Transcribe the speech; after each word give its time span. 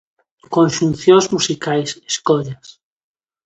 Conxuncións 0.55 1.25
musicais, 1.33 1.89
escollas... 2.13 2.67